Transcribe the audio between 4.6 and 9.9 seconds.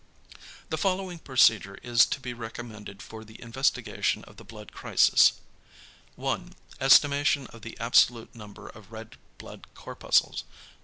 crisis: 1. Estimation of the absolute number of red blood